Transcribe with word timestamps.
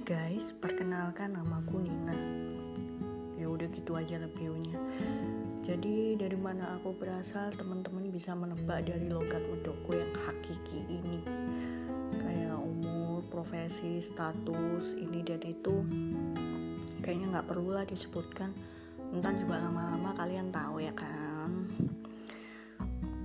guys, 0.00 0.56
perkenalkan 0.56 1.36
namaku 1.36 1.84
Nina. 1.84 2.16
Ya 3.36 3.44
udah 3.44 3.68
gitu 3.68 3.92
aja 3.92 4.16
lah 4.16 4.30
bionya. 4.32 4.80
Jadi 5.60 6.16
dari 6.16 6.32
mana 6.32 6.80
aku 6.80 6.96
berasal, 6.96 7.52
teman-teman 7.52 8.08
bisa 8.08 8.32
menebak 8.32 8.88
dari 8.88 9.12
logat 9.12 9.44
medokku 9.44 9.92
yang 9.92 10.08
hakiki 10.24 10.88
ini. 10.88 11.20
Kayak 12.16 12.56
umur, 12.56 13.20
profesi, 13.28 14.00
status, 14.00 14.96
ini 14.96 15.20
dan 15.20 15.44
itu. 15.44 15.84
Kayaknya 17.04 17.26
nggak 17.36 17.48
perlu 17.52 17.76
lah 17.76 17.84
disebutkan. 17.84 18.48
Ntar 19.12 19.36
juga 19.36 19.60
lama-lama 19.60 20.16
kalian 20.16 20.48
tahu 20.48 20.80
ya 20.80 20.94
kan. 20.96 21.68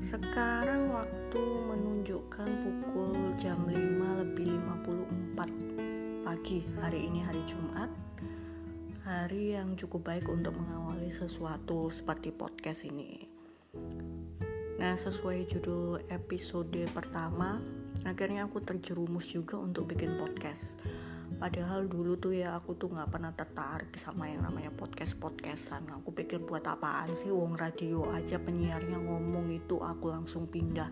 Sekarang 0.04 0.92
waktu 0.92 1.42
menunjukkan 1.42 2.50
pukul 2.64 3.36
jam 3.40 3.64
5 3.64 3.72
lebih 3.72 3.87
54 3.87 3.87
pagi. 6.28 6.60
Hari 6.84 7.08
ini 7.08 7.24
hari 7.24 7.40
Jumat 7.48 7.88
hari 9.08 9.56
yang 9.56 9.80
cukup 9.80 10.12
baik 10.12 10.28
untuk 10.28 10.60
mengawali 10.60 11.08
sesuatu 11.08 11.88
seperti 11.88 12.36
podcast 12.36 12.84
ini. 12.84 13.24
Nah, 14.76 15.00
sesuai 15.00 15.48
judul 15.48 16.04
episode 16.12 16.84
pertama, 16.92 17.64
akhirnya 18.04 18.44
aku 18.44 18.60
terjerumus 18.60 19.32
juga 19.32 19.56
untuk 19.56 19.88
bikin 19.88 20.20
podcast. 20.20 20.76
Padahal 21.40 21.88
dulu 21.88 22.20
tuh 22.20 22.36
ya 22.36 22.60
aku 22.60 22.76
tuh 22.76 22.92
nggak 22.92 23.08
pernah 23.08 23.32
tertarik 23.32 23.96
sama 23.96 24.28
yang 24.28 24.44
namanya 24.44 24.76
podcast 24.76 25.16
podcastan. 25.16 25.88
Aku 25.96 26.12
pikir 26.12 26.44
buat 26.44 26.68
apaan 26.68 27.08
sih 27.16 27.32
wong 27.32 27.56
radio 27.56 28.04
aja 28.12 28.36
penyiarnya 28.36 29.00
ngomong 29.00 29.48
itu 29.56 29.80
aku 29.80 30.12
langsung 30.12 30.44
pindah. 30.52 30.92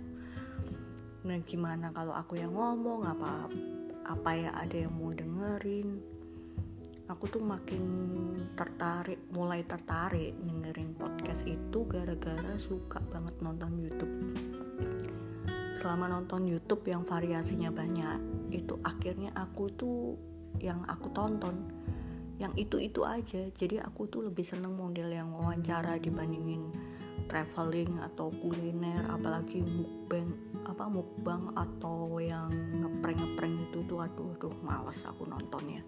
Nah 1.27 1.37
gimana 1.43 1.91
kalau 1.91 2.15
aku 2.15 2.39
yang 2.39 2.55
ngomong 2.55 3.03
apa 3.03 3.51
apa 4.05 4.31
ya 4.37 4.51
ada 4.53 4.77
yang 4.77 4.93
mau 4.93 5.09
dengerin. 5.09 5.97
Aku 7.05 7.29
tuh 7.29 7.41
makin 7.41 7.83
tertarik 8.57 9.21
mulai 9.29 9.61
tertarik 9.61 10.33
dengerin 10.41 10.97
podcast 10.97 11.45
itu 11.45 11.85
gara-gara 11.85 12.57
suka 12.57 12.97
banget 13.13 13.37
nonton 13.41 13.77
YouTube. 13.77 14.13
Selama 15.77 16.09
nonton 16.09 16.49
YouTube 16.49 16.85
yang 16.89 17.05
variasinya 17.05 17.69
banyak 17.69 18.49
itu 18.49 18.77
akhirnya 18.81 19.29
aku 19.37 19.69
tuh 19.69 20.17
yang 20.57 20.81
aku 20.89 21.13
tonton 21.13 21.67
yang 22.41 22.51
itu-itu 22.57 23.05
aja. 23.05 23.47
Jadi 23.53 23.79
aku 23.79 24.09
tuh 24.09 24.25
lebih 24.25 24.43
seneng 24.43 24.73
model 24.73 25.13
yang 25.13 25.29
wawancara 25.29 26.01
dibandingin 26.01 26.73
traveling 27.25 27.89
atau 28.05 28.29
kuliner 28.29 29.01
apalagi 29.09 29.65
mukbang 29.65 30.29
apa 30.65 30.85
mukbang 30.85 31.53
atau 31.57 32.21
males 34.95 35.11
aku 35.11 35.27
nontonnya 35.27 35.83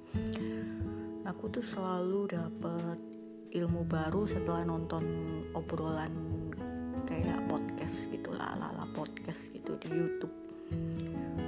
aku 1.23 1.47
tuh 1.47 1.63
selalu 1.63 2.27
dapet 2.27 2.99
ilmu 3.55 3.87
baru 3.87 4.27
setelah 4.27 4.67
nonton 4.67 5.03
obrolan 5.55 6.11
kayak 7.07 7.39
podcast 7.47 8.11
gitu 8.11 8.35
lah 8.35 8.59
lala 8.59 8.83
podcast 8.91 9.47
gitu 9.55 9.79
di 9.79 9.87
YouTube. 9.87 10.35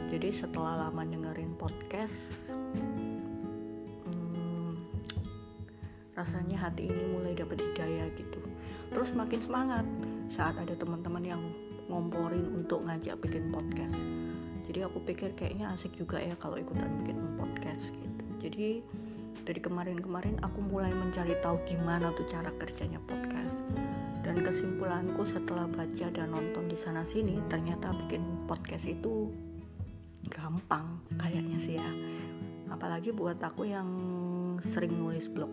Jadi 0.08 0.32
setelah 0.32 0.88
lama 0.88 1.04
dengerin 1.04 1.60
podcast 1.60 2.56
hmm, 4.08 4.80
rasanya 6.16 6.64
hati 6.64 6.88
ini 6.88 7.04
mulai 7.12 7.36
dapat 7.36 7.60
hidayah 7.60 8.08
gitu. 8.16 8.40
Terus 8.96 9.12
makin 9.12 9.44
semangat 9.44 9.84
saat 10.32 10.56
ada 10.56 10.80
teman-teman 10.80 11.24
yang 11.28 11.44
ngomporin 11.92 12.56
untuk 12.56 12.88
ngajak 12.88 13.20
bikin 13.20 13.52
podcast 13.52 14.00
jadi 14.70 14.86
aku 14.86 15.02
pikir 15.02 15.34
kayaknya 15.34 15.74
asik 15.74 15.98
juga 15.98 16.22
ya 16.22 16.38
kalau 16.38 16.54
ikutan 16.62 17.02
bikin 17.02 17.18
podcast 17.42 17.90
gitu. 17.90 18.24
Jadi 18.38 18.86
dari 19.42 19.58
kemarin-kemarin 19.58 20.38
aku 20.46 20.62
mulai 20.62 20.94
mencari 20.94 21.34
tahu 21.42 21.58
gimana 21.66 22.14
tuh 22.14 22.30
cara 22.30 22.54
kerjanya 22.54 23.02
podcast. 23.10 23.66
Dan 24.22 24.46
kesimpulanku 24.46 25.26
setelah 25.26 25.66
baca 25.66 26.14
dan 26.14 26.30
nonton 26.30 26.70
di 26.70 26.78
sana 26.78 27.02
sini 27.02 27.42
ternyata 27.50 27.90
bikin 28.06 28.46
podcast 28.46 28.86
itu 28.86 29.34
gampang 30.30 31.02
kayaknya 31.18 31.58
sih 31.58 31.82
ya. 31.82 31.90
Apalagi 32.70 33.10
buat 33.10 33.42
aku 33.42 33.66
yang 33.66 33.90
sering 34.62 34.94
nulis 34.94 35.34
blog. 35.34 35.50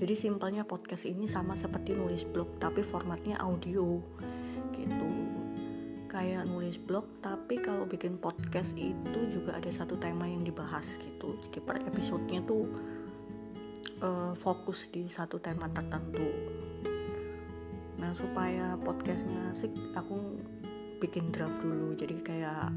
Jadi 0.00 0.16
simpelnya 0.16 0.64
podcast 0.64 1.04
ini 1.04 1.28
sama 1.28 1.52
seperti 1.52 1.92
nulis 1.92 2.24
blog 2.24 2.56
tapi 2.56 2.80
formatnya 2.80 3.36
audio 3.36 4.00
gitu 4.72 5.08
kayak 6.06 6.46
nulis 6.46 6.78
blog 6.78 7.06
tapi 7.18 7.58
kalau 7.58 7.84
bikin 7.84 8.16
podcast 8.16 8.78
itu 8.78 9.26
juga 9.28 9.58
ada 9.58 9.70
satu 9.70 9.98
tema 9.98 10.24
yang 10.30 10.46
dibahas 10.46 10.96
gitu. 11.02 11.34
Jadi 11.46 11.58
per 11.60 11.82
episodenya 11.82 12.40
tuh 12.46 12.64
uh, 14.00 14.32
fokus 14.32 14.88
di 14.88 15.10
satu 15.10 15.42
tema 15.42 15.66
tertentu. 15.70 16.30
Nah 17.98 18.10
supaya 18.14 18.78
podcastnya 18.80 19.50
asik 19.50 19.74
aku 19.98 20.38
bikin 21.02 21.34
draft 21.34 21.60
dulu. 21.60 21.92
Jadi 21.98 22.22
kayak 22.22 22.70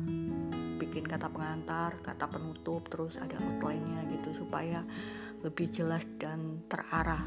bikin 0.82 1.06
kata 1.06 1.30
pengantar 1.30 2.02
kata 2.02 2.26
penutup 2.28 2.88
terus 2.90 3.22
ada 3.22 3.38
outline-nya 3.46 4.10
gitu 4.10 4.44
supaya 4.44 4.82
lebih 5.46 5.70
jelas 5.70 6.04
dan 6.18 6.66
terarah. 6.66 7.24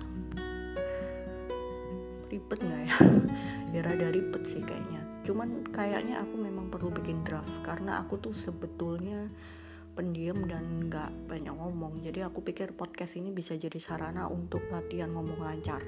Ribet 2.29 2.59
nggak 2.59 2.83
ya? 2.91 2.97
Ya 3.73 3.81
rada 3.81 4.13
ribet 4.13 4.45
sih 4.45 4.61
kayaknya 4.61 5.02
cuman 5.23 5.63
kayaknya 5.71 6.19
aku 6.19 6.35
memang 6.35 6.67
perlu 6.67 6.91
bikin 6.91 7.23
draft 7.23 7.63
karena 7.63 8.03
aku 8.03 8.19
tuh 8.19 8.35
sebetulnya 8.35 9.31
pendiam 9.93 10.49
dan 10.49 10.89
nggak 10.89 11.29
banyak 11.29 11.53
ngomong. 11.53 12.01
Jadi 12.01 12.25
aku 12.25 12.41
pikir 12.41 12.73
podcast 12.73 13.21
ini 13.21 13.31
bisa 13.31 13.55
jadi 13.55 13.77
sarana 13.77 14.27
untuk 14.27 14.65
latihan 14.73 15.13
ngomong 15.13 15.41
lancar. 15.41 15.85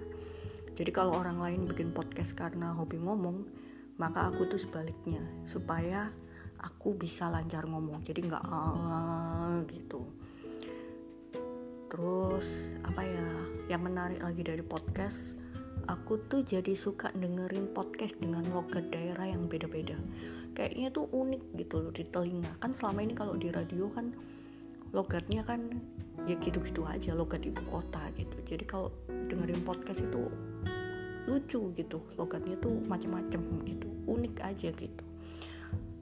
Jadi 0.74 0.90
kalau 0.90 1.16
orang 1.16 1.38
lain 1.40 1.60
bikin 1.70 1.94
podcast 1.94 2.34
karena 2.34 2.74
hobi 2.74 2.98
ngomong 2.98 3.46
maka 3.94 4.26
aku 4.26 4.50
tuh 4.50 4.58
sebaliknya 4.58 5.22
supaya 5.46 6.10
aku 6.60 6.98
bisa 6.98 7.30
lancar 7.30 7.64
ngomong. 7.64 8.02
Jadi 8.04 8.20
nggak 8.28 8.44
uh, 8.44 9.62
gitu. 9.70 10.02
Terus 11.88 12.74
apa 12.82 13.06
ya 13.06 13.28
yang 13.70 13.86
menarik 13.86 14.20
lagi 14.20 14.42
dari 14.42 14.62
podcast 14.66 15.43
aku 15.88 16.20
tuh 16.28 16.40
jadi 16.44 16.72
suka 16.72 17.12
dengerin 17.12 17.72
podcast 17.72 18.16
dengan 18.20 18.44
logat 18.52 18.88
daerah 18.88 19.28
yang 19.28 19.46
beda-beda. 19.48 19.96
Kayaknya 20.54 20.88
tuh 20.94 21.10
unik 21.10 21.42
gitu 21.58 21.82
loh 21.82 21.92
di 21.92 22.04
telinga. 22.06 22.52
Kan 22.62 22.72
selama 22.72 23.04
ini 23.04 23.14
kalau 23.16 23.34
di 23.34 23.50
radio 23.50 23.90
kan 23.90 24.14
logatnya 24.94 25.42
kan 25.42 25.66
ya 26.24 26.38
gitu-gitu 26.38 26.86
aja 26.86 27.12
logat 27.12 27.42
ibu 27.42 27.60
kota 27.68 28.00
gitu. 28.14 28.36
Jadi 28.46 28.64
kalau 28.64 28.94
dengerin 29.08 29.60
podcast 29.66 30.00
itu 30.00 30.30
lucu 31.24 31.72
gitu 31.72 32.04
logatnya 32.20 32.52
tuh 32.60 32.84
macem-macem 32.84 33.40
gitu 33.64 33.88
unik 34.04 34.34
aja 34.44 34.68
gitu. 34.76 35.04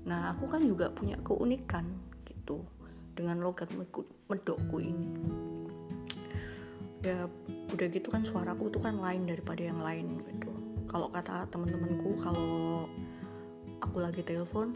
Nah 0.02 0.34
aku 0.34 0.50
kan 0.50 0.62
juga 0.66 0.90
punya 0.90 1.14
keunikan 1.22 1.86
gitu 2.26 2.66
dengan 3.14 3.38
logat 3.40 3.70
medokku 4.26 4.78
ini. 4.82 5.08
Ya 7.02 7.26
udah 7.82 7.90
gitu 7.98 8.14
kan 8.14 8.22
suaraku 8.22 8.70
tuh 8.70 8.78
kan 8.78 8.94
lain 9.02 9.26
daripada 9.26 9.58
yang 9.58 9.82
lain 9.82 10.22
gitu. 10.22 10.54
Kalau 10.86 11.10
kata 11.10 11.50
temen-temenku 11.50 12.14
kalau 12.22 12.86
aku 13.82 13.98
lagi 13.98 14.22
telepon 14.22 14.70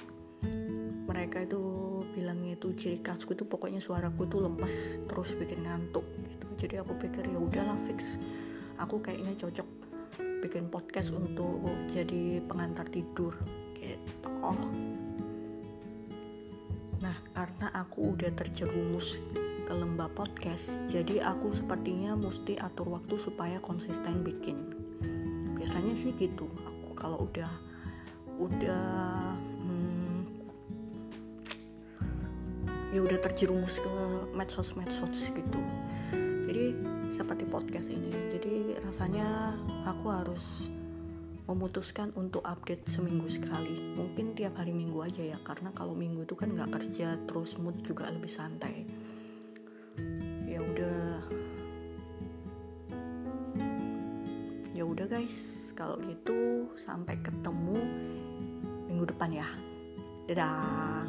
mereka 1.06 1.46
itu 1.46 1.62
bilangnya 2.18 2.58
itu 2.58 2.74
ciri 2.74 2.98
khasku 2.98 3.38
itu 3.38 3.46
pokoknya 3.46 3.78
suaraku 3.78 4.26
tuh 4.26 4.42
lemes 4.42 4.98
terus 5.06 5.38
bikin 5.38 5.62
ngantuk 5.62 6.02
gitu. 6.02 6.66
Jadi 6.66 6.82
aku 6.82 6.98
pikir 6.98 7.30
ya 7.30 7.38
udahlah 7.38 7.78
fix. 7.86 8.18
Aku 8.82 8.98
kayaknya 8.98 9.38
cocok 9.38 9.68
bikin 10.42 10.66
podcast 10.66 11.14
untuk 11.14 11.62
jadi 11.86 12.42
pengantar 12.42 12.90
tidur 12.90 13.38
gitu. 13.78 14.30
Nah 16.98 17.14
karena 17.30 17.70
aku 17.70 18.18
udah 18.18 18.34
terjerumus 18.34 19.22
ke 19.66 19.74
lembah 19.74 20.06
podcast. 20.14 20.78
Jadi 20.86 21.18
aku 21.18 21.50
sepertinya 21.50 22.14
mesti 22.14 22.54
atur 22.62 22.94
waktu 22.94 23.18
supaya 23.18 23.58
konsisten 23.58 24.22
bikin. 24.22 24.54
Biasanya 25.58 25.98
sih 25.98 26.14
gitu. 26.14 26.46
Aku 26.46 26.94
kalau 26.94 27.26
udah 27.26 27.50
udah 28.38 28.86
hmm, 29.34 30.22
ya 32.94 33.02
udah 33.02 33.18
terjerumus 33.18 33.82
ke 33.82 33.94
medsos-medsos 34.38 35.34
gitu. 35.34 35.60
Jadi 36.46 36.78
seperti 37.10 37.42
podcast 37.50 37.90
ini. 37.90 38.14
Jadi 38.30 38.78
rasanya 38.86 39.58
aku 39.82 40.14
harus 40.14 40.70
memutuskan 41.50 42.14
untuk 42.14 42.46
update 42.46 42.86
seminggu 42.86 43.26
sekali. 43.26 43.98
Mungkin 43.98 44.38
tiap 44.38 44.62
hari 44.62 44.70
minggu 44.70 45.02
aja 45.02 45.26
ya 45.26 45.38
karena 45.42 45.74
kalau 45.74 45.98
minggu 45.98 46.22
itu 46.22 46.38
kan 46.38 46.54
nggak 46.54 46.70
kerja 46.70 47.18
terus 47.26 47.58
mood 47.58 47.82
juga 47.82 48.06
lebih 48.14 48.30
santai 48.30 49.05
udah 55.06 55.22
guys. 55.22 55.70
Kalau 55.78 56.02
gitu 56.02 56.66
sampai 56.74 57.14
ketemu 57.22 57.78
minggu 58.90 59.06
depan 59.06 59.30
ya. 59.30 59.46
Dadah 60.26 61.05